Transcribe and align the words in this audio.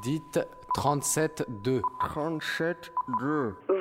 Dites 0.00 0.40
37-2. 0.74 1.82
37 2.00 2.92
2. 3.20 3.54
Vous 3.68 3.74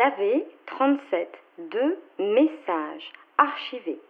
avez 0.00 0.46
37 0.66 1.28
de 1.58 1.98
messages 2.18 3.12
archivés. 3.38 4.00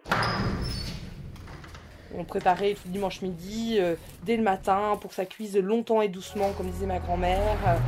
On 2.15 2.23
préparait 2.23 2.73
tout 2.73 2.83
le 2.85 2.91
dimanche 2.91 3.21
midi, 3.21 3.77
euh, 3.79 3.95
dès 4.23 4.37
le 4.37 4.43
matin, 4.43 4.97
pour 5.01 5.09
que 5.09 5.15
ça 5.15 5.25
cuise 5.25 5.57
longtemps 5.57 6.01
et 6.01 6.07
doucement, 6.07 6.51
comme 6.55 6.67
disait 6.67 6.85
ma 6.85 6.99
grand-mère. 6.99 7.79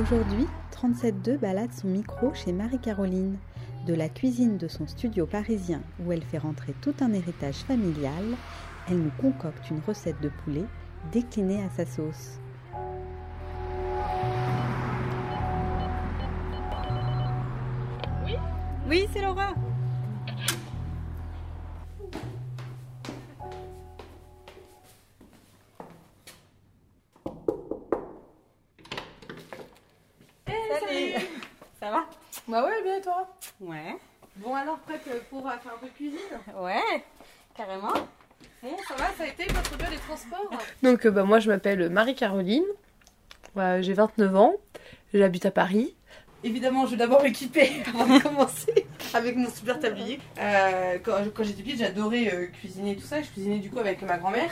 Aujourd'hui, 0.00 0.46
37.2 0.72 1.38
balade 1.38 1.72
son 1.72 1.88
micro 1.88 2.32
chez 2.34 2.52
Marie-Caroline. 2.52 3.36
De 3.86 3.94
la 3.94 4.08
cuisine 4.08 4.58
de 4.58 4.68
son 4.68 4.86
studio 4.86 5.26
parisien 5.26 5.80
où 6.04 6.12
elle 6.12 6.22
fait 6.22 6.38
rentrer 6.38 6.74
tout 6.82 6.94
un 7.00 7.12
héritage 7.12 7.56
familial, 7.66 8.24
elle 8.88 8.98
nous 8.98 9.12
concocte 9.20 9.70
une 9.70 9.80
recette 9.86 10.20
de 10.20 10.30
poulet 10.44 10.66
déclinée 11.10 11.64
à 11.64 11.70
sa 11.70 11.86
sauce. 11.86 12.38
Oui, 18.86 19.08
c'est 19.12 19.22
Laura. 19.22 19.54
Salut 30.80 31.14
Ça 31.78 31.90
va? 31.92 32.04
Bah 32.48 32.64
ouais, 32.64 32.82
bien 32.82 32.96
et 32.96 33.00
toi? 33.00 33.28
Ouais. 33.60 33.96
Bon 34.36 34.56
alors, 34.56 34.78
prête 34.80 35.08
pour 35.28 35.42
faire 35.42 35.74
un 35.74 35.78
peu 35.78 35.86
de 35.86 35.92
cuisine? 35.92 36.18
Ouais, 36.56 37.04
carrément. 37.54 37.92
Bon, 38.62 38.76
ça 38.86 38.94
va, 38.94 39.04
ça 39.16 39.24
a 39.24 39.26
été 39.26 39.44
votre 39.52 39.76
bien 39.78 39.88
les 39.90 39.96
transports 39.96 40.50
Donc 40.82 41.06
euh, 41.06 41.10
bah, 41.10 41.24
moi 41.24 41.40
je 41.40 41.48
m'appelle 41.48 41.88
Marie-Caroline, 41.88 42.64
Ouais, 43.56 43.82
j'ai 43.82 43.94
29 43.94 44.36
ans, 44.36 44.52
j'habite 45.14 45.46
à 45.46 45.50
Paris. 45.50 45.94
Évidemment, 46.44 46.86
je 46.86 46.92
vais 46.92 46.96
d'abord 46.98 47.22
m'équiper 47.22 47.70
avant 47.86 48.06
de 48.06 48.22
commencer 48.22 48.86
avec 49.14 49.36
mon 49.36 49.50
super 49.50 49.80
tablier. 49.80 50.20
Euh, 50.38 50.98
quand 51.02 51.16
quand 51.34 51.42
j'étais 51.42 51.62
petite, 51.62 51.78
j'adorais 51.78 52.32
euh, 52.32 52.46
cuisiner 52.46 52.96
tout 52.96 53.06
ça. 53.06 53.22
Je 53.22 53.28
cuisinais 53.28 53.58
du 53.58 53.70
coup 53.70 53.78
avec 53.78 54.02
ma 54.02 54.18
grand-mère. 54.18 54.50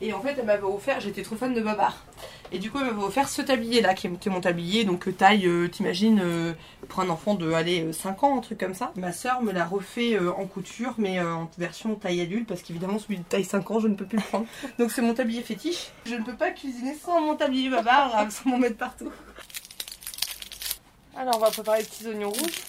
Et 0.00 0.12
en 0.12 0.20
fait, 0.22 0.36
elle 0.38 0.46
m'avait 0.46 0.62
offert, 0.62 1.00
j'étais 1.00 1.22
trop 1.22 1.36
fan 1.36 1.52
de 1.52 1.60
Babar. 1.60 2.06
Et 2.52 2.58
du 2.58 2.70
coup, 2.70 2.78
elle 2.78 2.86
m'avait 2.86 3.04
offert 3.04 3.28
ce 3.28 3.42
tablier 3.42 3.80
là, 3.80 3.94
qui 3.94 4.08
était 4.08 4.28
mon 4.28 4.40
tablier, 4.40 4.82
donc 4.84 5.06
euh, 5.06 5.12
taille, 5.12 5.46
euh, 5.46 5.68
t'imagines, 5.68 6.20
euh, 6.20 6.52
pour 6.88 7.00
un 7.00 7.08
enfant 7.08 7.34
de 7.34 7.52
aller 7.52 7.84
euh, 7.84 7.92
5 7.92 8.24
ans, 8.24 8.38
un 8.38 8.40
truc 8.40 8.58
comme 8.58 8.74
ça. 8.74 8.92
Ma 8.96 9.12
soeur 9.12 9.40
me 9.42 9.52
l'a 9.52 9.64
refait 9.64 10.14
euh, 10.14 10.32
en 10.32 10.46
couture, 10.46 10.94
mais 10.98 11.20
en 11.20 11.48
version 11.58 11.94
taille 11.94 12.20
adulte, 12.20 12.48
parce 12.48 12.62
qu'évidemment, 12.62 12.98
celui 12.98 13.18
de 13.18 13.22
taille 13.22 13.44
5 13.44 13.70
ans, 13.70 13.78
je 13.78 13.86
ne 13.86 13.94
peux 13.94 14.04
plus 14.04 14.18
le 14.18 14.24
prendre. 14.24 14.46
Donc 14.78 14.90
c'est 14.90 15.02
mon 15.02 15.14
tablier 15.14 15.42
fétiche. 15.42 15.90
Je 16.06 16.16
ne 16.16 16.24
peux 16.24 16.34
pas 16.34 16.50
cuisiner 16.50 16.94
sans 16.96 17.20
mon 17.20 17.36
tablier 17.36 17.70
Babar, 17.70 18.18
euh, 18.26 18.30
sans 18.30 18.50
m'en 18.50 18.58
mettre 18.58 18.78
partout. 18.78 19.12
Alors, 21.16 21.36
on 21.36 21.40
va 21.40 21.50
préparer 21.50 21.78
les 21.78 21.84
petits 21.84 22.06
oignons 22.08 22.30
rouges. 22.30 22.62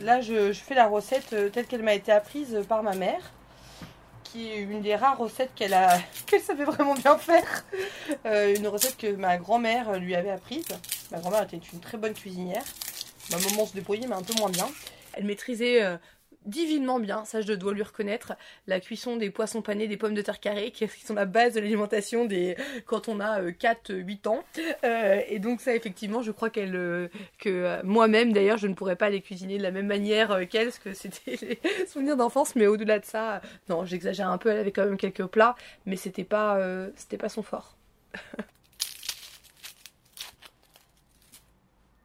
Là, 0.00 0.20
je, 0.22 0.52
je 0.52 0.58
fais 0.60 0.74
la 0.74 0.88
recette 0.88 1.36
telle 1.52 1.66
qu'elle 1.66 1.82
m'a 1.82 1.94
été 1.94 2.10
apprise 2.10 2.58
par 2.68 2.82
ma 2.82 2.94
mère, 2.94 3.20
une 4.34 4.80
des 4.80 4.94
rares 4.94 5.18
recettes 5.18 5.50
qu'elle 5.54 5.74
a, 5.74 5.98
qu'elle 6.26 6.40
savait 6.40 6.64
vraiment 6.64 6.94
bien 6.94 7.18
faire. 7.18 7.64
Euh, 8.26 8.54
une 8.54 8.68
recette 8.68 8.96
que 8.96 9.14
ma 9.14 9.36
grand-mère 9.38 9.98
lui 9.98 10.14
avait 10.14 10.30
apprise. 10.30 10.66
Ma 11.10 11.18
grand-mère 11.18 11.42
était 11.42 11.60
une 11.72 11.80
très 11.80 11.98
bonne 11.98 12.14
cuisinière. 12.14 12.64
Ma 13.30 13.38
maman 13.38 13.66
se 13.66 13.74
débrouillait, 13.74 14.06
mais 14.06 14.16
un 14.16 14.22
peu 14.22 14.34
moins 14.38 14.50
bien. 14.50 14.68
Elle 15.12 15.24
maîtrisait 15.24 15.82
euh, 15.82 15.96
divinement 16.46 17.00
bien, 17.00 17.24
ça 17.24 17.40
je 17.40 17.52
dois 17.52 17.72
lui 17.72 17.82
reconnaître, 17.82 18.32
la 18.66 18.80
cuisson 18.80 19.16
des 19.16 19.30
poissons 19.30 19.62
panés, 19.62 19.88
des 19.88 19.96
pommes 19.96 20.14
de 20.14 20.22
terre 20.22 20.40
carrées, 20.40 20.70
qui 20.70 20.88
sont 20.88 21.14
la 21.14 21.26
base 21.26 21.54
de 21.54 21.60
l'alimentation 21.60 22.24
des 22.24 22.56
quand 22.86 23.08
on 23.08 23.20
a 23.20 23.42
4-8 23.42 24.28
ans. 24.28 24.44
Euh, 24.84 25.20
et 25.28 25.38
donc 25.38 25.60
ça 25.60 25.74
effectivement, 25.74 26.22
je 26.22 26.32
crois 26.32 26.50
euh, 26.56 27.08
que 27.38 27.48
euh, 27.48 27.80
moi-même 27.84 28.32
d'ailleurs, 28.32 28.58
je 28.58 28.66
ne 28.66 28.74
pourrais 28.74 28.96
pas 28.96 29.10
les 29.10 29.20
cuisiner 29.20 29.58
de 29.58 29.62
la 29.62 29.70
même 29.70 29.86
manière 29.86 30.30
euh, 30.32 30.44
qu'elle, 30.44 30.66
parce 30.68 30.78
que 30.78 30.92
c'était 30.94 31.36
les 31.42 31.58
souvenirs 31.86 32.16
d'enfance. 32.16 32.54
Mais 32.56 32.66
au-delà 32.66 32.98
de 32.98 33.04
ça, 33.04 33.36
euh, 33.36 33.40
non, 33.68 33.84
j'exagère 33.84 34.30
un 34.30 34.38
peu. 34.38 34.50
Elle 34.50 34.58
avait 34.58 34.72
quand 34.72 34.84
même 34.84 34.96
quelques 34.96 35.26
plats, 35.26 35.56
mais 35.86 35.96
c'était 35.96 36.24
pas 36.24 36.56
euh, 36.56 36.90
c'était 36.96 37.18
pas 37.18 37.28
son 37.28 37.42
fort. 37.42 37.76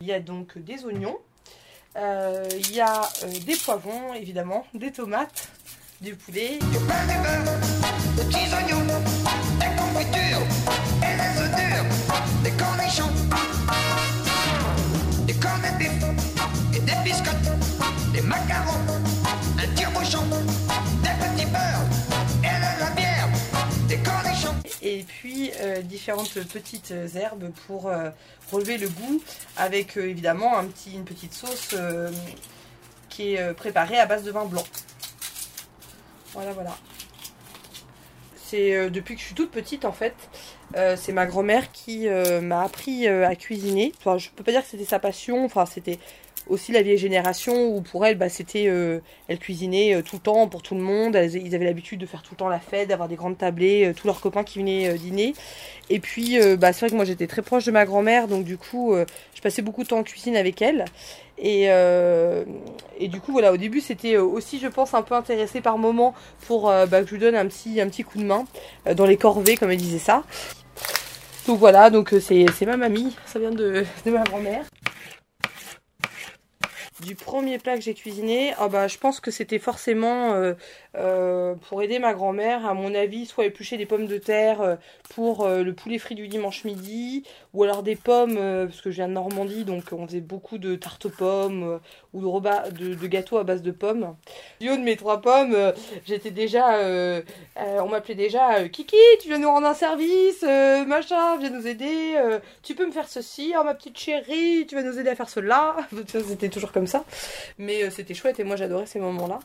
Il 0.02 0.08
y 0.08 0.12
a 0.12 0.20
donc 0.20 0.58
des 0.58 0.86
oignons. 0.86 1.18
Euh, 1.98 2.46
il 2.60 2.76
y 2.76 2.82
a 2.82 3.04
euh, 3.24 3.32
des 3.46 3.56
poivrons, 3.56 4.14
évidemment, 4.14 4.66
des 4.74 4.92
tomates, 4.92 5.48
du 6.02 6.14
poulet, 6.16 6.60
Du 6.60 6.78
pain, 6.80 7.06
du 7.08 7.14
beurre, 7.24 7.56
des 8.18 8.24
petits 8.24 8.54
oignons, 8.54 8.86
des 9.60 9.72
confitures 9.78 10.46
et 11.02 11.16
des 11.16 11.42
œufs 11.42 11.56
durs, 11.56 12.44
des 12.44 12.52
cornichons, 12.52 13.12
des 15.26 15.34
cornets 15.36 15.86
et 16.74 16.80
des 16.80 16.96
biscottes, 17.04 18.12
des 18.12 18.22
macarons, 18.22 18.95
puis 25.08 25.52
euh, 25.62 25.82
différentes 25.82 26.34
petites 26.34 26.94
herbes 27.16 27.52
pour 27.68 27.88
euh, 27.88 28.10
relever 28.52 28.78
le 28.78 28.90
goût, 28.90 29.22
avec 29.58 29.98
euh, 29.98 30.10
évidemment 30.10 30.58
un 30.58 30.66
petit, 30.66 30.94
une 30.94 31.06
petite 31.06 31.34
sauce 31.34 31.76
qui 33.10 33.36
est 33.36 33.54
préparée 33.54 33.98
à 33.98 34.06
base 34.06 34.24
de 34.24 34.32
vin 34.32 34.46
blanc. 34.46 34.64
Voilà, 36.34 36.52
voilà. 36.52 36.76
C'est 38.36 38.90
depuis 38.90 39.16
que 39.16 39.22
je 39.22 39.26
suis 39.26 39.36
toute 39.36 39.52
petite 39.52 39.86
en 39.86 39.94
fait. 39.94 40.14
C'est 40.98 41.14
ma 41.14 41.26
grand-mère 41.26 41.72
qui 41.72 42.10
m'a 42.42 42.64
appris 42.64 43.08
à 43.08 43.36
cuisiner. 43.36 43.94
Enfin, 44.00 44.18
je 44.18 44.30
peux 44.32 44.44
pas 44.44 44.52
dire 44.52 44.62
que 44.62 44.68
c'était 44.68 44.86
sa 44.86 45.00
passion. 45.00 45.46
Enfin, 45.46 45.66
c'était 45.66 45.98
aussi 46.48 46.72
la 46.72 46.82
vieille 46.82 46.98
génération 46.98 47.76
où 47.76 47.82
pour 47.82 48.06
elle, 48.06 48.18
bah, 48.18 48.30
c'était, 48.30 48.68
euh, 48.68 49.00
elle 49.28 49.40
cuisinait 49.40 49.96
euh, 49.96 50.02
tout 50.02 50.18
le 50.18 50.22
temps 50.22 50.48
pour 50.48 50.62
tout 50.62 50.76
le 50.76 50.82
monde. 50.82 51.16
Ils 51.16 51.56
avaient 51.56 51.66
l'habitude 51.66 52.00
de 52.00 52.06
faire 52.06 52.22
tout 52.22 52.34
le 52.34 52.38
temps 52.38 52.50
la 52.50 52.60
fête, 52.60 52.90
d'avoir 52.90 53.10
des 53.10 53.16
grandes 53.16 53.38
tablées, 53.38 53.86
euh, 53.86 53.94
tous 53.94 54.08
leurs 54.08 54.22
copains 54.22 54.44
qui 54.44 54.60
venaient 54.60 54.94
dîner. 54.96 55.34
Et 55.90 56.00
puis, 56.00 56.38
bah, 56.58 56.74
c'est 56.74 56.82
vrai 56.82 56.90
que 56.90 56.96
moi 56.96 57.06
j'étais 57.06 57.28
très 57.28 57.42
proche 57.42 57.66
de 57.66 57.72
ma 57.72 57.86
grand-mère, 57.86 58.28
donc 58.28 58.44
du 58.44 58.58
coup, 58.58 58.96
je 59.36 59.42
passais 59.42 59.62
beaucoup 59.62 59.84
de 59.84 59.88
temps 59.88 60.00
en 60.00 60.04
cuisine 60.04 60.36
avec 60.36 60.62
elle. 60.62 60.86
Et, 61.38 61.66
et 61.66 63.08
du 63.08 63.20
coup, 63.20 63.32
voilà, 63.32 63.54
au 63.54 63.58
début, 63.58 63.82
c'était 63.82 64.18
aussi, 64.18 64.58
je 64.58 64.68
pense, 64.68 64.96
un 64.96 65.04
peu 65.04 65.14
intéressé 65.14 65.62
par 65.62 65.78
moment 65.78 66.16
pour 66.48 66.64
bah, 66.64 67.02
que 67.02 67.08
je 67.08 67.14
lui 67.14 67.20
donne 67.20 67.36
un 67.36 67.46
petit, 67.46 67.80
un 67.80 67.88
petit 67.88 68.04
coup 68.04 68.18
de 68.18 68.24
main 68.24 68.46
dans 68.96 69.06
les 69.06 69.18
corvées, 69.18 69.58
comme 69.58 69.70
elle 69.70 69.78
disait 69.78 70.00
ça. 70.00 70.24
Donc 71.46 71.60
voilà, 71.60 71.92
donc 71.92 72.16
c'est 72.20 72.66
ma 72.66 72.78
mamie, 72.78 73.16
ça 73.28 73.38
vient 73.38 73.52
de, 73.52 73.86
de 74.06 74.12
ma 74.12 74.24
grand-mère. 74.24 74.66
Du 77.04 77.14
premier 77.14 77.58
plat 77.58 77.76
que 77.76 77.82
j'ai 77.82 77.94
cuisiné, 77.94 78.54
ah 78.58 78.70
bah, 78.70 78.88
je 78.88 78.98
pense 78.98 79.20
que 79.20 79.30
c'était 79.30 79.60
forcément 79.60 80.32
euh, 80.32 80.54
euh, 80.98 81.54
pour 81.68 81.84
aider 81.84 82.00
ma 82.00 82.14
grand-mère, 82.14 82.66
à 82.66 82.74
mon 82.74 82.96
avis, 82.96 83.26
soit 83.26 83.46
éplucher 83.46 83.76
des 83.76 83.86
pommes 83.86 84.06
de 84.08 84.18
terre 84.18 84.62
euh, 84.62 84.76
pour 85.10 85.46
le 85.46 85.74
poulet 85.74 86.00
frit 86.00 86.16
du 86.16 86.30
dimanche 86.30 86.64
midi, 86.64 87.24
ou 87.54 87.64
alors 87.64 87.84
des 87.84 87.98
pommes, 87.98 88.36
parce 88.36 88.80
que 88.80 88.92
je 88.92 88.96
viens 88.96 89.10
de 89.10 89.14
Normandie, 89.14 89.66
donc 89.66 89.84
on 89.92 90.08
faisait 90.08 90.22
beaucoup 90.22 90.58
de 90.58 90.76
tartes 90.76 91.06
aux 91.06 91.10
pommes, 91.10 91.80
ou 92.16 92.22
de, 92.22 92.26
repas, 92.26 92.70
de, 92.70 92.96
de 92.96 93.08
gâteaux 93.08 93.38
à 93.38 93.44
base 93.44 93.62
de 93.62 93.72
pommes. 93.72 94.16
Haut 94.62 94.78
de 94.78 94.82
mes 94.82 94.96
trois 94.96 95.22
pommes, 95.22 95.54
euh, 95.54 95.74
j'étais 96.06 96.32
déjà, 96.32 96.78
euh, 96.78 97.22
euh, 97.60 97.80
on 97.82 97.90
m'appelait 97.90 98.16
déjà 98.16 98.68
Kiki, 98.70 98.96
tu 99.22 99.28
viens 99.28 99.38
nous 99.38 99.50
rendre 99.50 99.68
un 99.68 99.74
service, 99.74 100.44
machin, 100.88 101.38
viens 101.38 101.50
nous 101.50 101.68
aider, 101.68 102.16
tu 102.64 102.74
peux 102.74 102.86
me 102.86 102.92
faire 102.92 103.08
ceci, 103.08 103.54
oh 103.60 103.64
ma 103.64 103.76
petite 103.76 103.98
chérie, 103.98 104.66
tu 104.68 104.76
vas 104.76 104.84
nous 104.84 104.98
aider 104.98 105.10
à 105.10 105.16
faire 105.16 105.30
cela. 105.30 105.76
C'était 106.08 106.50
toujours 106.50 106.72
comme 106.72 106.88
ça, 106.88 107.04
mais 107.58 107.90
c'était 107.90 108.14
chouette 108.14 108.40
et 108.40 108.44
moi 108.44 108.56
j'adorais 108.56 108.86
ces 108.86 109.00
moments-là. 109.00 109.40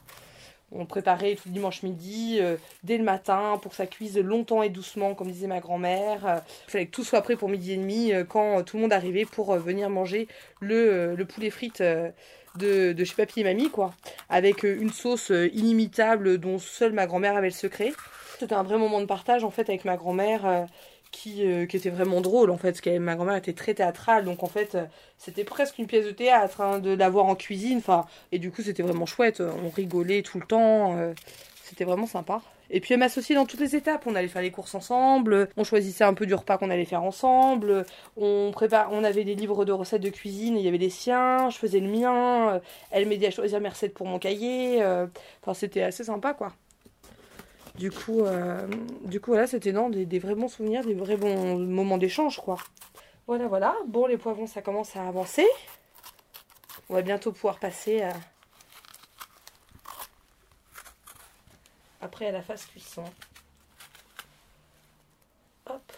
On 0.72 0.86
préparait 0.86 1.34
tout 1.34 1.48
le 1.48 1.52
dimanche 1.52 1.82
midi, 1.82 2.38
dès 2.84 2.96
le 2.96 3.02
matin, 3.02 3.58
pour 3.60 3.72
que 3.72 3.76
ça 3.76 3.88
cuise 3.88 4.16
longtemps 4.18 4.62
et 4.62 4.68
doucement, 4.68 5.14
comme 5.16 5.28
disait 5.28 5.48
ma 5.48 5.58
grand-mère. 5.58 6.42
Il 6.68 6.70
fallait 6.70 6.86
que 6.86 6.92
tout 6.92 7.02
soit 7.02 7.22
prêt 7.22 7.34
pour 7.34 7.48
midi 7.48 7.72
et 7.72 7.76
demi, 7.76 8.12
quand 8.28 8.62
tout 8.62 8.76
le 8.76 8.82
monde 8.82 8.92
arrivait 8.92 9.24
pour 9.24 9.52
venir 9.56 9.90
manger 9.90 10.28
le, 10.60 11.16
le 11.16 11.24
poulet 11.24 11.50
frites 11.50 11.82
de, 12.56 12.94
chez 13.04 13.14
Papy 13.14 13.40
et 13.40 13.44
Mamie, 13.44 13.70
quoi. 13.70 13.94
Avec 14.28 14.64
euh, 14.64 14.76
une 14.80 14.90
sauce 14.90 15.30
euh, 15.30 15.48
inimitable 15.54 16.38
dont 16.38 16.58
seule 16.58 16.92
ma 16.92 17.06
grand-mère 17.06 17.36
avait 17.36 17.48
le 17.48 17.54
secret. 17.54 17.92
C'était 18.38 18.54
un 18.54 18.62
vrai 18.62 18.78
moment 18.78 19.00
de 19.00 19.06
partage, 19.06 19.44
en 19.44 19.50
fait, 19.50 19.68
avec 19.68 19.84
ma 19.84 19.96
grand-mère. 19.96 20.46
euh, 20.46 20.64
qui, 21.12 21.42
qui 21.68 21.76
était 21.76 21.90
vraiment 21.90 22.20
drôle 22.20 22.52
en 22.52 22.56
fait, 22.56 22.70
parce 22.70 22.80
que 22.82 22.96
ma 22.98 23.16
grand-mère 23.16 23.34
était 23.34 23.52
très 23.52 23.74
théâtrale, 23.74 24.24
donc 24.24 24.44
en 24.44 24.46
fait 24.46 24.78
c'était 25.18 25.42
presque 25.42 25.80
une 25.80 25.88
pièce 25.88 26.06
de 26.06 26.12
théâtre 26.12 26.60
hein, 26.60 26.78
de 26.78 26.90
l'avoir 26.92 27.26
en 27.26 27.34
cuisine, 27.34 27.78
enfin, 27.78 28.06
et 28.30 28.38
du 28.38 28.52
coup 28.52 28.62
c'était 28.62 28.84
vraiment 28.84 29.06
chouette, 29.06 29.40
on 29.40 29.70
rigolait 29.70 30.22
tout 30.22 30.38
le 30.38 30.46
temps, 30.46 30.96
c'était 31.70 31.84
vraiment 31.84 32.06
sympa. 32.06 32.42
Et 32.68 32.80
puis 32.80 32.94
elle 32.94 33.00
m'associait 33.00 33.34
dans 33.34 33.46
toutes 33.46 33.60
les 33.60 33.74
étapes, 33.74 34.02
on 34.06 34.14
allait 34.14 34.28
faire 34.28 34.42
les 34.42 34.50
courses 34.50 34.74
ensemble, 34.74 35.48
on 35.56 35.64
choisissait 35.64 36.04
un 36.04 36.14
peu 36.14 36.26
du 36.26 36.34
repas 36.34 36.58
qu'on 36.58 36.70
allait 36.70 36.84
faire 36.84 37.02
ensemble, 37.02 37.86
on 38.16 38.52
on 38.52 39.04
avait 39.04 39.24
des 39.24 39.34
livres 39.34 39.64
de 39.64 39.72
recettes 39.72 40.02
de 40.02 40.10
cuisine, 40.10 40.56
il 40.56 40.64
y 40.64 40.68
avait 40.68 40.78
les 40.78 40.90
siens, 40.90 41.48
je 41.50 41.56
faisais 41.56 41.80
le 41.80 41.88
mien, 41.88 42.54
euh, 42.54 42.60
elle 42.90 43.06
m'aidait 43.06 43.28
à 43.28 43.30
choisir 43.30 43.60
mes 43.60 43.68
recettes 43.68 43.94
pour 43.94 44.06
mon 44.06 44.18
cahier, 44.18 44.82
euh, 44.82 45.06
enfin 45.42 45.54
c'était 45.54 45.82
assez 45.82 46.04
sympa 46.04 46.34
quoi. 46.34 46.52
Du 47.76 47.90
coup, 47.90 48.20
euh, 48.20 48.66
du 49.04 49.20
coup 49.20 49.30
voilà, 49.30 49.46
c'était 49.46 49.72
des, 49.72 50.04
des 50.04 50.18
vrais 50.18 50.34
bons 50.34 50.48
souvenirs, 50.48 50.84
des 50.84 50.94
vrais 50.94 51.16
bons 51.16 51.56
moments 51.58 51.98
d'échange, 51.98 52.38
quoi. 52.40 52.56
Voilà, 53.26 53.46
voilà. 53.46 53.74
Bon, 53.86 54.06
les 54.06 54.18
poivrons, 54.18 54.46
ça 54.46 54.60
commence 54.60 54.96
à 54.96 55.06
avancer. 55.06 55.46
On 56.88 56.94
va 56.94 57.02
bientôt 57.02 57.30
pouvoir 57.30 57.58
passer 57.58 58.02
à... 58.02 58.12
après 62.00 62.26
à 62.26 62.32
la 62.32 62.42
phase 62.42 62.66
cuisson. 62.66 63.04
Hop. 65.66 65.92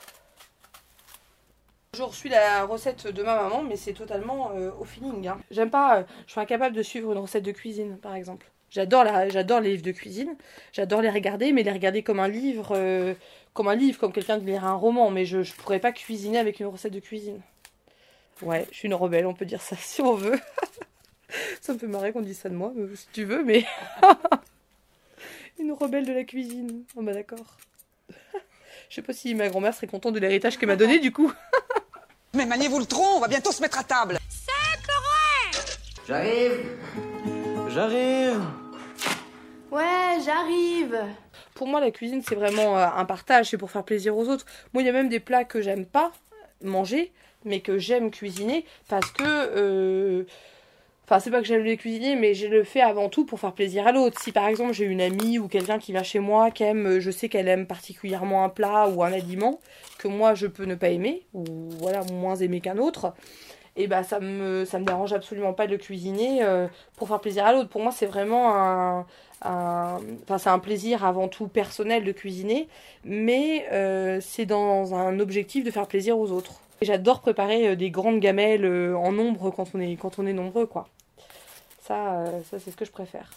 J'ai 1.94 2.02
reçu 2.02 2.28
la 2.28 2.64
recette 2.64 3.06
de 3.06 3.22
ma 3.22 3.36
maman, 3.36 3.62
mais 3.62 3.76
c'est 3.76 3.92
totalement 3.92 4.52
euh, 4.56 4.70
au 4.80 4.84
feeling. 4.84 5.28
hein. 5.28 5.38
J'aime 5.50 5.70
pas, 5.70 5.98
euh, 5.98 6.02
je 6.26 6.32
suis 6.32 6.40
incapable 6.40 6.74
de 6.74 6.82
suivre 6.82 7.12
une 7.12 7.18
recette 7.18 7.42
de 7.44 7.52
cuisine, 7.52 7.98
par 7.98 8.14
exemple. 8.14 8.46
J'adore 8.70 9.04
les 9.04 9.70
livres 9.72 9.82
de 9.82 9.92
cuisine, 9.92 10.34
j'adore 10.72 11.02
les 11.02 11.10
regarder, 11.10 11.52
mais 11.52 11.62
les 11.62 11.70
regarder 11.70 12.02
comme 12.02 12.18
un 12.20 12.28
livre, 12.28 12.68
euh, 12.74 13.12
comme 13.52 13.68
un 13.68 13.74
livre, 13.74 13.98
comme 14.00 14.12
quelqu'un 14.12 14.38
qui 14.38 14.46
lirait 14.46 14.66
un 14.66 14.72
roman. 14.72 15.10
Mais 15.10 15.26
je, 15.26 15.42
je 15.42 15.52
pourrais 15.52 15.80
pas 15.80 15.92
cuisiner 15.92 16.38
avec 16.38 16.58
une 16.60 16.66
recette 16.68 16.94
de 16.94 17.00
cuisine. 17.00 17.42
Ouais, 18.40 18.66
je 18.70 18.78
suis 18.78 18.86
une 18.88 18.94
rebelle, 18.94 19.26
on 19.26 19.34
peut 19.34 19.44
dire 19.44 19.60
ça 19.60 19.76
si 19.78 20.00
on 20.00 20.14
veut. 20.14 20.40
ça 21.60 21.74
me 21.74 21.78
fait 21.78 21.86
marrer 21.86 22.12
qu'on 22.12 22.22
dise 22.22 22.38
ça 22.38 22.48
de 22.48 22.54
moi, 22.54 22.72
si 22.94 23.06
tu 23.12 23.24
veux, 23.24 23.44
mais 23.44 23.66
une 25.58 25.72
rebelle 25.72 26.06
de 26.06 26.12
la 26.12 26.24
cuisine. 26.24 26.84
Oh 26.96 27.02
bah 27.02 27.12
d'accord. 27.12 27.56
Je 28.88 28.94
sais 28.96 29.02
pas 29.02 29.12
si 29.12 29.34
ma 29.34 29.48
grand-mère 29.48 29.74
serait 29.74 29.86
contente 29.86 30.14
de 30.14 30.20
l'héritage 30.20 30.58
qu'elle 30.58 30.68
m'a 30.68 30.76
donné 30.76 30.98
du 30.98 31.12
coup. 31.12 31.32
Mais 32.34 32.46
maniez-vous 32.46 32.78
le 32.78 32.86
tronc, 32.86 33.16
on 33.16 33.20
va 33.20 33.28
bientôt 33.28 33.52
se 33.52 33.60
mettre 33.62 33.78
à 33.78 33.84
table. 33.84 34.18
J'arrive 36.06 36.58
J'arrive 37.68 38.40
Ouais, 39.70 40.18
j'arrive. 40.24 40.98
Pour 41.54 41.66
moi, 41.68 41.80
la 41.80 41.90
cuisine, 41.90 42.22
c'est 42.26 42.34
vraiment 42.34 42.76
euh, 42.76 42.86
un 42.94 43.04
partage, 43.06 43.48
c'est 43.50 43.56
pour 43.56 43.70
faire 43.70 43.84
plaisir 43.84 44.16
aux 44.16 44.28
autres. 44.28 44.44
Moi, 44.74 44.82
il 44.82 44.86
y 44.86 44.88
a 44.88 44.92
même 44.92 45.08
des 45.08 45.20
plats 45.20 45.44
que 45.44 45.62
j'aime 45.62 45.86
pas 45.86 46.12
manger, 46.62 47.12
mais 47.44 47.60
que 47.60 47.78
j'aime 47.78 48.10
cuisiner 48.10 48.66
parce 48.88 49.10
que. 49.12 49.24
euh, 49.24 50.24
Enfin, 51.04 51.18
c'est 51.18 51.30
pas 51.30 51.40
que 51.40 51.46
j'aime 51.46 51.64
les 51.64 51.76
cuisiner, 51.76 52.14
mais 52.16 52.32
je 52.32 52.46
le 52.46 52.62
fais 52.64 52.80
avant 52.80 53.08
tout 53.08 53.26
pour 53.26 53.38
faire 53.40 53.52
plaisir 53.52 53.86
à 53.86 53.92
l'autre. 53.92 54.20
Si 54.20 54.32
par 54.32 54.46
exemple 54.46 54.72
j'ai 54.72 54.84
une 54.84 55.00
amie 55.00 55.38
ou 55.38 55.48
quelqu'un 55.48 55.78
qui 55.78 55.92
vient 55.92 56.02
chez 56.04 56.20
moi, 56.20 56.50
qui 56.50 56.62
aime, 56.62 57.00
je 57.00 57.10
sais 57.10 57.28
qu'elle 57.28 57.48
aime 57.48 57.66
particulièrement 57.66 58.44
un 58.44 58.48
plat 58.48 58.88
ou 58.88 59.02
un 59.02 59.12
aliment 59.12 59.58
que 59.98 60.08
moi 60.08 60.34
je 60.34 60.46
peux 60.46 60.64
ne 60.64 60.74
pas 60.76 60.88
aimer 60.90 61.22
ou 61.34 61.44
voilà 61.80 62.04
moins 62.04 62.36
aimer 62.36 62.60
qu'un 62.60 62.78
autre, 62.78 63.12
et 63.76 63.86
bah 63.88 64.04
ça 64.04 64.20
me 64.20 64.64
ça 64.64 64.78
me 64.78 64.84
dérange 64.86 65.12
absolument 65.12 65.52
pas 65.54 65.66
de 65.66 65.72
le 65.72 65.78
cuisiner 65.78 66.42
euh, 66.44 66.68
pour 66.96 67.08
faire 67.08 67.20
plaisir 67.20 67.46
à 67.46 67.52
l'autre. 67.52 67.68
Pour 67.70 67.82
moi, 67.82 67.92
c'est 67.92 68.06
vraiment 68.06 68.54
un, 68.56 69.06
un- 69.42 69.98
enfin 70.24 70.38
c'est 70.38 70.50
un 70.50 70.58
plaisir 70.60 71.04
avant 71.04 71.28
tout 71.28 71.48
personnel 71.48 72.04
de 72.04 72.12
cuisiner, 72.12 72.68
mais 73.04 73.66
euh, 73.72 74.20
c'est 74.22 74.46
dans 74.46 74.94
un 74.94 75.18
objectif 75.20 75.64
de 75.64 75.70
faire 75.70 75.86
plaisir 75.88 76.18
aux 76.18 76.30
autres. 76.32 76.62
J'adore 76.82 77.20
préparer 77.20 77.68
euh, 77.68 77.76
des 77.76 77.90
grandes 77.90 78.20
gamelles 78.20 78.64
euh, 78.64 78.96
en 78.96 79.12
nombre 79.12 79.50
quand 79.50 79.68
on 79.74 79.80
est 79.80 79.96
quand 79.96 80.18
nombreux 80.18 80.66
quoi. 80.66 80.88
Ça, 81.80 82.20
euh, 82.20 82.40
ça 82.50 82.58
c'est 82.58 82.70
ce 82.70 82.76
que 82.76 82.84
je 82.84 82.90
préfère. 82.90 83.30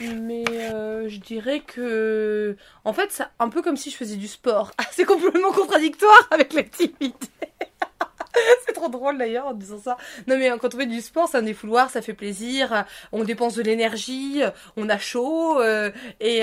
Mais 0.00 0.44
je 0.46 1.18
dirais 1.18 1.60
que, 1.60 2.56
en 2.84 2.94
fait, 2.94 3.12
c'est 3.12 3.24
un 3.38 3.50
peu 3.50 3.60
comme 3.60 3.76
si 3.76 3.90
je 3.90 3.96
faisais 3.96 4.16
du 4.16 4.28
sport. 4.28 4.72
c'est 4.92 5.04
complètement 5.04 5.52
contradictoire 5.52 6.26
avec 6.30 6.54
l'activité. 6.54 7.28
c'est 8.66 8.72
trop 8.72 8.88
drôle 8.88 9.18
d'ailleurs 9.18 9.46
en 9.46 9.54
disant 9.54 9.78
ça. 9.78 9.96
Non 10.26 10.38
mais 10.38 10.50
euh, 10.50 10.56
quand 10.56 10.74
on 10.74 10.78
fait 10.78 10.86
du 10.86 11.00
sport, 11.00 11.28
c'est 11.28 11.38
un 11.38 11.42
défouloir, 11.42 11.90
ça 11.90 12.02
fait 12.02 12.14
plaisir, 12.14 12.72
euh, 12.72 12.82
on 13.12 13.24
dépense 13.24 13.54
de 13.54 13.62
l'énergie, 13.62 14.42
euh, 14.42 14.50
on 14.76 14.88
a 14.88 14.98
chaud 14.98 15.60
et, 16.20 16.42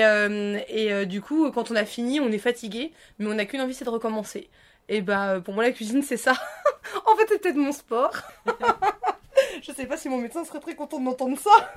et 0.68 1.06
du 1.06 1.20
coup 1.20 1.50
quand 1.50 1.70
on 1.70 1.76
a 1.76 1.84
fini, 1.84 2.20
on 2.20 2.30
est 2.30 2.38
fatigué, 2.38 2.92
mais 3.18 3.26
on 3.26 3.34
n'a 3.34 3.44
qu'une 3.46 3.60
envie, 3.60 3.74
c'est 3.74 3.84
de 3.84 3.90
recommencer. 3.90 4.50
Et 4.88 5.02
bah 5.02 5.40
pour 5.44 5.54
moi 5.54 5.64
la 5.64 5.72
cuisine 5.72 6.02
c'est 6.02 6.16
ça. 6.16 6.32
en 7.06 7.16
fait 7.16 7.26
c'est 7.28 7.40
peut-être 7.40 7.56
mon 7.56 7.72
sport. 7.72 8.12
je 9.62 9.72
sais 9.72 9.86
pas 9.86 9.96
si 9.96 10.08
mon 10.08 10.18
médecin 10.18 10.44
serait 10.44 10.60
très 10.60 10.74
content 10.74 10.98
de 10.98 11.04
m'entendre 11.04 11.38
ça. 11.38 11.72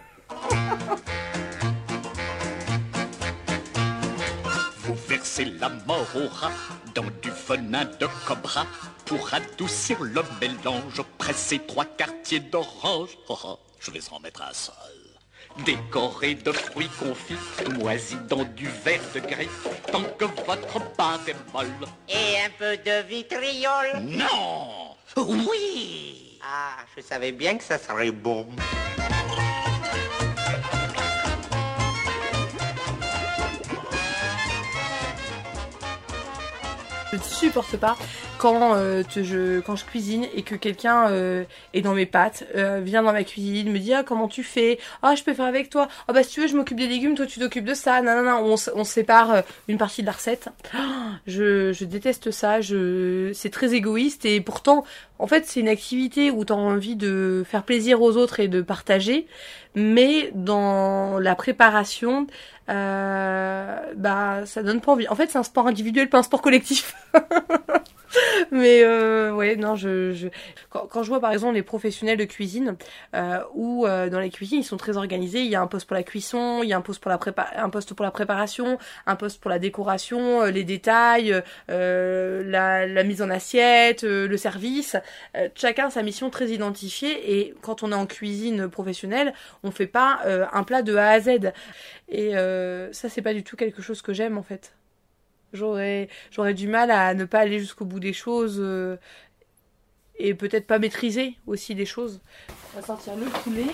Vous 4.83 4.95
versez 5.07 5.45
la 5.45 5.69
mort 5.69 6.07
au 6.15 6.27
rat 6.27 6.51
dans 6.95 7.05
venin 7.51 7.85
de 7.99 8.07
cobra 8.25 8.65
pour 9.05 9.33
adoucir 9.33 10.01
le 10.01 10.23
mélange. 10.39 11.01
Pressez 11.17 11.59
trois 11.59 11.85
quartiers 11.85 12.39
d'orange. 12.39 13.09
Oh, 13.27 13.37
oh, 13.43 13.59
je 13.79 13.91
vais 13.91 13.99
en 14.11 14.19
mettre 14.19 14.41
un 14.41 14.53
seul. 14.53 14.75
Décoré 15.65 16.35
de 16.35 16.51
fruits 16.53 16.89
confits, 16.97 17.35
moisis 17.77 18.17
dans 18.29 18.45
du 18.45 18.69
verre 18.85 19.01
de 19.13 19.19
gris, 19.19 19.49
tant 19.91 20.03
que 20.17 20.23
votre 20.45 20.79
pâte 20.95 21.27
est 21.27 21.53
molle. 21.53 21.67
Et 22.07 22.39
un 22.39 22.49
peu 22.57 22.77
de 22.77 23.05
vitriol 23.05 23.99
Non 24.01 24.95
Oui 25.17 26.39
Ah, 26.41 26.77
je 26.95 27.01
savais 27.01 27.33
bien 27.33 27.57
que 27.57 27.65
ça 27.65 27.77
serait 27.77 28.11
bon. 28.11 28.47
Je 37.11 37.17
ne 37.17 37.21
supporte 37.21 37.77
pas 37.77 37.97
quand, 38.41 38.73
euh, 38.73 39.03
te- 39.03 39.21
je, 39.23 39.59
quand 39.59 39.75
je 39.75 39.85
cuisine 39.85 40.25
et 40.33 40.41
que 40.41 40.55
quelqu'un 40.55 41.07
euh, 41.11 41.43
est 41.75 41.81
dans 41.81 41.93
mes 41.93 42.07
pâtes, 42.07 42.43
euh, 42.55 42.79
vient 42.83 43.03
dans 43.03 43.11
ma 43.13 43.23
cuisine, 43.23 43.71
me 43.71 43.77
dit 43.77 43.93
ah 43.93 44.01
comment 44.03 44.27
tu 44.27 44.41
fais, 44.41 44.79
ah 45.03 45.13
je 45.13 45.21
peux 45.21 45.35
faire 45.35 45.45
avec 45.45 45.69
toi, 45.69 45.87
ah 46.07 46.13
bah 46.13 46.23
si 46.23 46.31
tu 46.31 46.41
veux 46.41 46.47
je 46.47 46.55
m'occupe 46.57 46.77
des 46.79 46.87
légumes, 46.87 47.13
toi 47.13 47.27
tu 47.27 47.39
t'occupes 47.39 47.65
de 47.65 47.75
ça, 47.75 48.01
non 48.01 48.15
non 48.15 48.23
non, 48.23 48.55
on, 48.55 48.79
on 48.79 48.83
sépare 48.83 49.31
euh, 49.31 49.41
une 49.67 49.77
partie 49.77 50.01
de 50.01 50.07
la 50.07 50.13
recette. 50.13 50.49
Je, 51.27 51.71
je 51.71 51.85
déteste 51.85 52.31
ça, 52.31 52.61
je, 52.61 53.31
c'est 53.33 53.51
très 53.51 53.75
égoïste 53.75 54.25
et 54.25 54.41
pourtant 54.41 54.83
en 55.19 55.27
fait 55.27 55.45
c'est 55.45 55.59
une 55.59 55.67
activité 55.67 56.31
où 56.31 56.43
tu 56.45 56.51
as 56.51 56.55
envie 56.55 56.95
de 56.95 57.43
faire 57.47 57.61
plaisir 57.61 58.01
aux 58.01 58.17
autres 58.17 58.39
et 58.39 58.47
de 58.47 58.61
partager, 58.61 59.27
mais 59.75 60.31
dans 60.33 61.19
la 61.19 61.35
préparation, 61.35 62.25
euh, 62.69 63.77
bah 63.95 64.45
ça 64.45 64.63
donne 64.63 64.81
pas 64.81 64.93
envie. 64.93 65.07
En 65.09 65.15
fait 65.15 65.29
c'est 65.29 65.37
un 65.37 65.43
sport 65.43 65.67
individuel, 65.67 66.09
pas 66.09 66.17
un 66.17 66.23
sport 66.23 66.41
collectif. 66.41 66.95
Mais 68.51 68.83
euh, 68.83 69.33
ouais, 69.33 69.55
non, 69.55 69.75
je, 69.75 70.11
je... 70.13 70.27
Quand, 70.69 70.87
quand 70.87 71.03
je 71.03 71.09
vois 71.09 71.19
par 71.19 71.31
exemple 71.31 71.55
les 71.55 71.63
professionnels 71.63 72.17
de 72.17 72.25
cuisine, 72.25 72.75
euh, 73.15 73.39
où 73.53 73.85
euh, 73.85 74.09
dans 74.09 74.19
les 74.19 74.29
cuisines 74.29 74.59
ils 74.59 74.63
sont 74.63 74.77
très 74.77 74.97
organisés, 74.97 75.41
il 75.41 75.49
y 75.49 75.55
a 75.55 75.61
un 75.61 75.67
poste 75.67 75.87
pour 75.87 75.95
la 75.95 76.03
cuisson, 76.03 76.61
il 76.63 76.69
y 76.69 76.73
a 76.73 76.77
un 76.77 76.81
poste 76.81 77.01
pour 77.01 77.11
la 77.11 77.17
prépa... 77.17 77.47
un 77.55 77.69
poste 77.69 77.93
pour 77.93 78.03
la 78.03 78.11
préparation, 78.11 78.77
un 79.05 79.15
poste 79.15 79.41
pour 79.41 79.49
la 79.49 79.59
décoration, 79.59 80.41
euh, 80.41 80.51
les 80.51 80.63
détails, 80.63 81.41
euh, 81.69 82.43
la, 82.45 82.87
la 82.87 83.03
mise 83.03 83.21
en 83.21 83.29
assiette, 83.29 84.03
euh, 84.03 84.27
le 84.27 84.37
service. 84.37 84.95
Chacun 85.55 85.87
a 85.87 85.89
sa 85.89 86.03
mission 86.03 86.29
très 86.29 86.49
identifiée 86.49 87.39
et 87.39 87.53
quand 87.61 87.83
on 87.83 87.91
est 87.91 87.95
en 87.95 88.05
cuisine 88.05 88.69
professionnelle, 88.69 89.33
on 89.63 89.71
fait 89.71 89.87
pas 89.87 90.19
un 90.53 90.63
plat 90.63 90.81
de 90.81 90.95
A 90.95 91.09
à 91.09 91.19
Z. 91.19 91.51
Et 92.09 92.33
ça 92.91 93.09
c'est 93.09 93.21
pas 93.21 93.33
du 93.33 93.43
tout 93.43 93.55
quelque 93.55 93.81
chose 93.81 94.01
que 94.01 94.13
j'aime 94.13 94.37
en 94.37 94.43
fait. 94.43 94.73
J'aurais, 95.53 96.07
j'aurais 96.31 96.53
du 96.53 96.67
mal 96.67 96.91
à 96.91 97.13
ne 97.13 97.25
pas 97.25 97.39
aller 97.39 97.59
jusqu'au 97.59 97.83
bout 97.83 97.99
des 97.99 98.13
choses 98.13 98.57
euh, 98.59 98.95
et 100.15 100.33
peut-être 100.33 100.65
pas 100.65 100.79
maîtriser 100.79 101.35
aussi 101.45 101.73
les 101.73 101.85
choses. 101.85 102.21
On 102.73 102.79
va 102.79 102.85
sortir 102.85 103.15
le 103.17 103.25
poulet, 103.25 103.67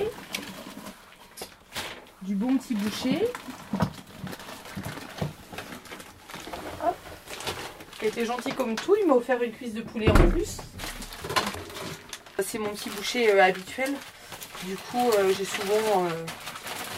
du 2.24 2.34
bon 2.34 2.58
petit 2.58 2.74
boucher. 2.74 3.28
Il 8.02 8.08
était 8.08 8.26
gentil 8.26 8.52
comme 8.54 8.76
tout, 8.76 8.96
il 9.00 9.08
m'a 9.08 9.14
offert 9.14 9.42
une 9.44 9.52
cuisse 9.52 9.74
de 9.74 9.82
poulet 9.82 10.10
en 10.10 10.30
plus. 10.30 10.58
C'est 12.40 12.60
mon 12.60 12.70
petit 12.70 12.90
boucher 12.90 13.32
euh, 13.32 13.44
habituel. 13.44 13.94
Du 14.66 14.76
coup, 14.76 15.12
euh, 15.18 15.32
j'ai 15.38 15.46
souvent 15.46 16.08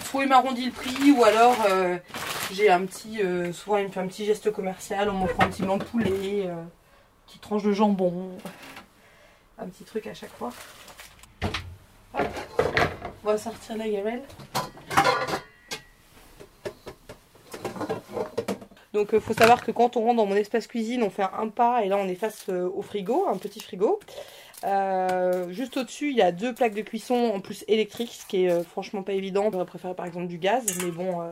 soit 0.10 0.24
il 0.24 0.30
m'arrondit 0.30 0.66
le 0.66 0.72
prix 0.72 1.12
ou 1.12 1.24
alors 1.24 1.58
j'ai 2.54 2.70
un 2.70 2.86
petit 2.86 3.22
euh, 3.22 3.52
souvent 3.54 3.78
il 3.78 3.86
me 3.86 3.92
fait 3.92 4.00
un 4.00 4.08
petit 4.08 4.26
geste 4.26 4.52
commercial 4.52 5.10
on 5.10 5.14
m'offre 5.14 5.40
un 5.40 5.50
petit 5.50 5.64
blanc 5.64 5.78
de 5.78 5.84
poulet 5.84 6.48
euh, 6.48 6.56
petite 7.28 7.42
tranche 7.42 7.64
de 7.64 7.72
jambon 7.72 8.32
un 9.58 9.68
petit 9.68 9.84
truc 9.84 10.08
à 10.08 10.14
chaque 10.14 10.32
fois 10.32 10.52
Hop. 12.14 12.28
on 13.24 13.28
va 13.28 13.38
sortir 13.38 13.78
la 13.78 13.90
gamelle 13.90 14.24
donc 18.94 19.10
il 19.14 19.20
faut 19.20 19.34
savoir 19.34 19.64
que 19.64 19.72
quand 19.72 19.98
on 19.98 20.02
rentre 20.02 20.18
dans 20.18 20.26
mon 20.26 20.36
espace 20.36 20.68
cuisine 20.68 21.04
on 21.04 21.10
fait 21.10 21.24
un 21.24 21.50
pas 21.50 21.84
et 21.84 21.90
là 21.90 21.98
on 21.98 22.08
est 22.08 22.16
face 22.16 22.46
euh, 22.50 22.70
au 22.74 22.82
frigo 22.82 23.28
un 23.28 23.38
petit 23.38 23.60
frigo 23.60 24.00
euh, 24.66 25.50
juste 25.52 25.78
au-dessus, 25.78 26.10
il 26.12 26.18
y 26.18 26.22
a 26.22 26.32
deux 26.32 26.54
plaques 26.54 26.74
de 26.74 26.82
cuisson 26.82 27.32
en 27.34 27.40
plus 27.40 27.64
électriques, 27.68 28.12
ce 28.12 28.26
qui 28.26 28.46
est 28.46 28.52
euh, 28.52 28.64
franchement 28.64 29.04
pas 29.04 29.14
évident. 29.14 29.50
J'aurais 29.52 29.66
préféré 29.66 29.94
par 29.94 30.06
exemple 30.06 30.28
du 30.28 30.38
gaz, 30.38 30.66
mais 30.84 30.92
bon, 30.92 31.22
euh, 31.22 31.32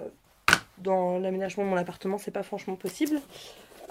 dans 0.79 1.19
l'aménagement 1.19 1.63
de 1.63 1.69
mon 1.69 1.77
appartement, 1.77 2.17
c'est 2.17 2.31
pas 2.31 2.43
franchement 2.43 2.75
possible. 2.75 3.19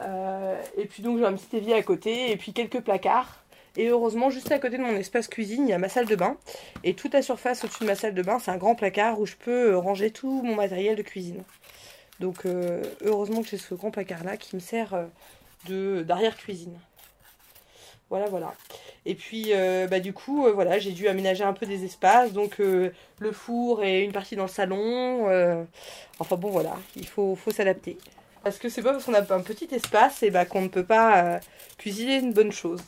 Euh, 0.03 0.61
et 0.77 0.87
puis 0.87 1.03
donc 1.03 1.19
j'ai 1.19 1.25
un 1.25 1.33
petit 1.33 1.57
évier 1.57 1.75
à 1.75 1.83
côté, 1.83 2.31
et 2.31 2.37
puis 2.37 2.53
quelques 2.53 2.81
placards. 2.81 3.43
Et 3.79 3.89
heureusement, 3.89 4.31
juste 4.31 4.51
à 4.53 4.59
côté 4.59 4.79
de 4.79 4.83
mon 4.83 4.97
espace 4.97 5.29
cuisine, 5.29 5.67
il 5.67 5.71
y 5.71 5.75
a 5.75 5.79
ma 5.79 5.91
salle 5.91 6.07
de 6.07 6.17
bain. 6.17 6.39
Et 6.83 6.95
toute 6.95 7.13
la 7.13 7.21
surface 7.21 7.63
au-dessus 7.63 7.83
de 7.83 7.89
ma 7.89 7.95
salle 7.95 8.15
de 8.15 8.23
bain, 8.23 8.39
c'est 8.39 8.51
un 8.51 8.57
grand 8.57 8.75
placard 8.75 9.21
où 9.21 9.27
je 9.27 9.37
peux 9.37 9.73
euh, 9.73 9.79
ranger 9.79 10.11
tout 10.11 10.43
mon 10.43 10.55
matériel 10.55 10.97
de 10.97 11.03
cuisine. 11.03 11.43
Donc 12.21 12.47
euh, 12.47 12.83
heureusement 13.05 13.43
que 13.43 13.49
j'ai 13.49 13.59
ce 13.59 13.75
grand 13.75 13.91
placard-là 13.91 14.39
qui 14.39 14.57
me 14.57 14.61
sert 14.61 14.97
d'arrière-cuisine. 15.69 16.79
Voilà, 18.09 18.27
voilà. 18.27 18.55
Et 19.05 19.15
puis, 19.15 19.47
euh, 19.51 19.89
bah, 19.89 19.99
du 20.01 20.13
coup, 20.13 20.47
euh, 20.47 20.53
voilà, 20.53 20.79
j'ai 20.79 20.93
dû 20.93 21.09
aménager 21.09 21.43
un 21.43 21.53
peu 21.53 21.67
des 21.67 21.85
espaces. 21.85 22.33
Donc, 22.33 22.61
euh, 22.61 22.91
le 23.19 23.33
four 23.33 23.83
et 23.83 24.03
une 24.05 24.13
partie 24.13 24.37
dans 24.37 24.45
le 24.45 24.49
salon. 24.49 25.27
enfin 26.19 26.37
bon, 26.37 26.51
voilà, 26.51 26.77
il 26.97 27.07
faut, 27.07 27.37
s'adapter. 27.51 27.99
Parce 28.45 28.59
que 28.59 28.69
c'est 28.69 28.83
pas 28.83 28.93
parce 28.93 29.05
qu'on 29.05 29.15
a 29.15 29.35
un 29.35 29.41
petit 29.41 29.69
espace 29.73 30.23
et 30.23 30.31
bah, 30.31 30.45
qu'on 30.45 30.63
ne 30.63 30.69
peut 30.69 30.85
pas 30.85 31.41
cuisiner 31.79 32.19
une 32.19 32.33
bonne 32.33 32.53
chose. 32.53 32.81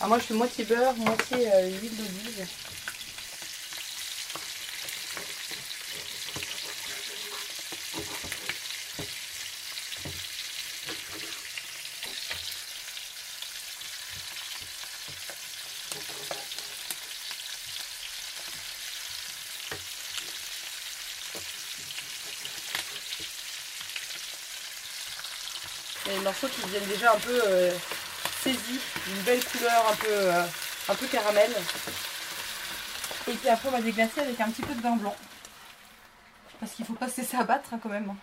Alors 0.00 0.08
moi, 0.08 0.18
je 0.18 0.24
fais 0.24 0.34
moitié 0.34 0.64
beurre, 0.64 0.96
moitié 0.96 1.36
huile 1.80 1.96
d'olive. 1.96 2.48
Morceaux 26.22 26.48
qui 26.48 26.62
deviennent 26.62 26.88
déjà 26.88 27.12
un 27.12 27.18
peu 27.18 27.42
euh, 27.46 27.70
saisis, 28.42 28.80
d'une 29.06 29.22
belle 29.22 29.44
couleur 29.44 29.86
un 29.90 29.96
peu, 29.96 30.06
euh, 30.08 30.44
un 30.88 30.94
peu 30.94 31.06
caramel. 31.06 31.50
Et 33.28 33.32
puis 33.32 33.48
après 33.48 33.68
on 33.68 33.72
va 33.72 33.80
déglacer 33.80 34.20
avec 34.20 34.40
un 34.40 34.48
petit 34.50 34.62
peu 34.62 34.74
de 34.74 34.80
vin 34.80 34.96
blanc. 34.96 35.16
Parce 36.60 36.72
qu'il 36.72 36.84
faut 36.84 36.92
pas 36.92 37.08
se 37.08 37.20
laisser 37.20 37.36
abattre 37.36 37.70
hein, 37.72 37.80
quand 37.82 37.88
même. 37.88 38.14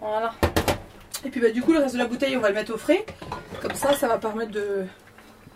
Voilà. 0.00 0.34
Et 1.24 1.28
puis 1.28 1.40
bah 1.40 1.50
du 1.50 1.60
coup 1.60 1.72
le 1.72 1.80
reste 1.80 1.94
de 1.94 1.98
la 1.98 2.06
bouteille 2.06 2.36
on 2.38 2.40
va 2.40 2.48
le 2.48 2.54
mettre 2.54 2.72
au 2.72 2.78
frais. 2.78 3.04
Ça 3.74 3.94
ça 3.94 4.08
va 4.08 4.18
permettre 4.18 4.52
de 4.52 4.86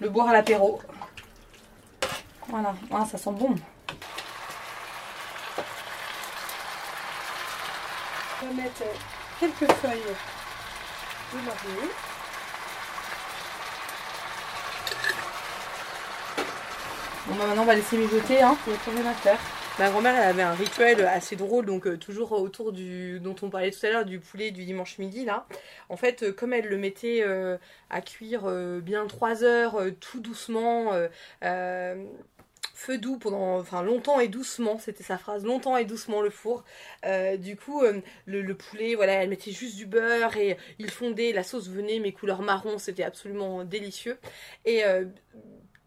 le 0.01 0.09
boire 0.09 0.29
à 0.29 0.33
l'apéro. 0.33 0.81
Voilà, 2.49 2.75
Ah, 2.93 3.05
ça 3.11 3.19
sent 3.19 3.31
bon. 3.33 3.55
On 8.43 8.47
va 8.47 8.53
mettre 8.63 8.83
quelques 9.41 9.73
feuilles 9.73 10.15
de 11.33 11.39
laurier. 11.39 11.91
Bon 17.27 17.35
bah 17.37 17.47
maintenant 17.47 17.63
on 17.63 17.67
va 17.67 17.75
laisser 17.75 17.97
mijoter, 17.97 18.43
hein, 18.43 18.57
il 18.67 18.73
n'y 18.73 18.77
a 18.77 18.81
plus 18.81 19.21
faire. 19.23 19.39
Ma 19.81 19.91
grand-mère 19.91 20.29
avait 20.29 20.43
un 20.43 20.55
rituel 20.55 21.05
assez 21.05 21.35
drôle, 21.35 21.67
donc 21.67 21.89
euh, 21.89 21.97
toujours 21.97 22.31
autour 22.31 22.73
du 22.73 23.19
dont 23.19 23.35
on 23.43 23.51
parlait 23.51 23.73
tout 23.73 23.85
à 23.85 23.91
l'heure, 23.91 24.05
du 24.05 24.21
poulet 24.21 24.53
du 24.53 24.65
dimanche 24.65 24.99
midi 24.99 25.25
là. 25.25 25.49
En 25.89 25.97
fait, 25.97 26.23
euh, 26.23 26.33
comme 26.33 26.53
elle 26.53 26.67
le 26.69 26.77
mettait 26.77 27.23
euh, 27.25 27.59
à 27.91 28.01
cuire 28.01 28.43
bien 28.83 29.05
3 29.09 29.43
heures, 29.43 29.77
tout 29.99 30.21
doucement, 30.21 30.93
feu 31.43 32.99
doux 32.99 33.19
pendant, 33.19 33.59
enfin 33.59 33.83
longtemps 33.83 34.21
et 34.21 34.29
doucement, 34.29 34.79
c'était 34.79 35.03
sa 35.03 35.19
phrase, 35.19 35.45
longtemps 35.45 35.77
et 35.77 35.85
doucement 35.85 36.21
le 36.23 36.31
four. 36.31 36.63
Du 37.39 37.57
coup, 37.57 37.83
le, 38.27 38.43
le 38.43 38.55
poulet, 38.55 38.95
voilà, 38.95 39.15
elle 39.15 39.29
mettait 39.29 39.51
juste 39.51 39.77
du 39.77 39.87
beurre 39.87 40.37
et 40.37 40.57
il 40.79 40.91
fondait, 40.91 41.33
la 41.33 41.43
sauce 41.43 41.69
venait, 41.69 41.99
mes 41.99 42.13
couleurs 42.13 42.43
marron, 42.43 42.79
c'était 42.79 43.05
absolument 43.05 43.65
délicieux. 43.65 44.19
Et 44.65 44.83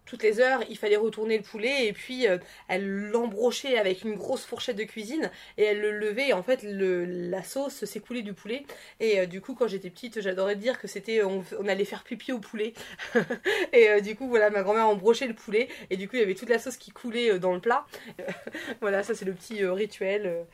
toutes 0.08 0.24
les 0.24 0.40
heures, 0.40 0.64
il 0.70 0.78
fallait 0.78 0.96
retourner 0.96 1.38
le 1.38 1.44
poulet 1.44 1.86
et 1.88 1.94
puis 1.94 2.28
euh, 2.28 2.38
elle 2.68 2.88
l'embrochait 2.88 3.78
avec 3.78 4.04
une 4.04 4.16
grosse 4.16 4.46
fourchette 4.46 4.78
de 4.78 4.86
cuisine 4.86 5.30
et 5.58 5.64
elle 5.64 5.82
le 5.82 5.92
levait. 5.92 6.30
Et 6.30 6.34
en 6.34 6.42
fait 6.42 6.64
la 6.64 7.44
sauce 7.44 7.86
s'écoulait 7.86 8.22
du 8.22 8.34
poulet. 8.34 8.66
Et 9.00 9.20
euh, 9.20 9.26
du 9.26 9.42
coup 9.42 9.54
quand 9.54 9.68
j'étais 9.68 9.90
petite 9.90 10.22
j'adorais 10.22 10.56
dire 10.56 10.80
que 10.80 10.88
c'était 10.88 11.22
on, 11.24 11.44
allait 11.68 11.86
faire 11.86 12.04
pipi 12.04 12.32
au 12.32 12.40
poulet. 12.40 12.74
Et 13.74 13.90
euh, 13.90 14.00
du 14.00 14.16
coup 14.16 14.30
voilà 14.30 14.50
ma 14.50 14.64
grand-mère 14.64 14.88
embrochait 14.88 15.28
le 15.28 15.36
poulet. 15.36 15.68
Et 15.90 15.98
du 15.98 16.08
coup 16.08 16.16
il 16.16 16.20
y 16.20 16.24
avait 16.24 16.36
toute 16.36 16.50
la 16.50 16.60
sauce 16.60 16.78
qui 16.78 16.92
coulait 16.92 17.38
dans 17.38 17.54
le 17.54 17.60
plat. 17.60 17.86
Voilà 18.82 19.04
ça 19.04 19.14
c'est 19.14 19.26
le 19.26 19.34
petit 19.34 19.66
rituel 19.66 20.46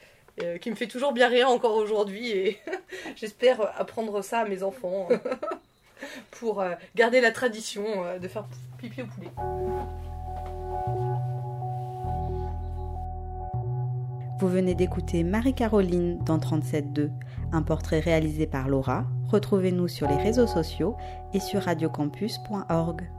qui 0.62 0.72
me 0.72 0.76
fait 0.76 0.88
toujours 0.88 1.14
bien 1.14 1.28
rire 1.28 1.50
encore 1.50 1.76
aujourd'hui. 1.76 2.32
Et 2.32 2.60
j'espère 3.16 3.80
apprendre 3.80 4.24
ça 4.24 4.40
à 4.40 4.46
mes 4.46 4.64
enfants 4.64 5.10
pour 6.32 6.62
euh, 6.62 6.74
garder 6.96 7.22
la 7.22 7.32
tradition 7.32 7.84
euh, 8.05 8.20
de 8.20 8.27
faire 8.27 8.46
pipi 8.77 9.01
au 9.01 9.08
poulet. 9.08 9.32
Vous 14.39 14.50
venez 14.50 14.75
d'écouter 14.75 15.24
Marie-Caroline 15.24 16.20
dans 16.25 16.38
37.2, 16.38 17.12
un 17.53 17.62
portrait 17.62 18.00
réalisé 18.00 18.46
par 18.46 18.67
Laura. 18.67 19.05
Retrouvez-nous 19.29 19.88
sur 19.88 20.08
les 20.10 20.17
réseaux 20.17 20.48
sociaux 20.48 20.98
et 21.34 21.39
sur 21.39 21.62
radiocampus.org. 21.62 23.10